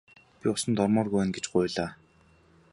Би 0.43 0.49
усанд 0.53 0.81
ормооргүй 0.85 1.17
байна 1.19 1.35
гэж 1.37 1.45
гуйлаа. 1.53 1.89